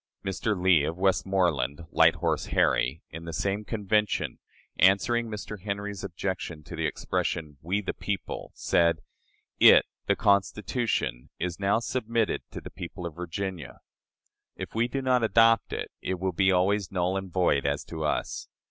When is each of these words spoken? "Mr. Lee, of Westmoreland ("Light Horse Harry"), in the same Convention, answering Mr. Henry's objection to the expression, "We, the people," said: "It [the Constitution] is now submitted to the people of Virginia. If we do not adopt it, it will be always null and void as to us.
"Mr. 0.25 0.59
Lee, 0.59 0.83
of 0.83 0.97
Westmoreland 0.97 1.81
("Light 1.91 2.15
Horse 2.15 2.47
Harry"), 2.47 3.03
in 3.11 3.25
the 3.25 3.33
same 3.33 3.63
Convention, 3.63 4.39
answering 4.79 5.27
Mr. 5.27 5.59
Henry's 5.61 6.03
objection 6.03 6.63
to 6.63 6.75
the 6.75 6.87
expression, 6.87 7.57
"We, 7.61 7.81
the 7.83 7.93
people," 7.93 8.49
said: 8.55 9.01
"It 9.59 9.85
[the 10.07 10.15
Constitution] 10.15 11.29
is 11.37 11.59
now 11.59 11.77
submitted 11.81 12.41
to 12.49 12.59
the 12.59 12.71
people 12.71 13.05
of 13.05 13.13
Virginia. 13.15 13.81
If 14.55 14.73
we 14.73 14.87
do 14.87 15.03
not 15.03 15.23
adopt 15.23 15.71
it, 15.71 15.91
it 16.01 16.19
will 16.19 16.31
be 16.33 16.51
always 16.51 16.91
null 16.91 17.15
and 17.15 17.31
void 17.31 17.67
as 17.67 17.83
to 17.83 18.03
us. 18.03 18.47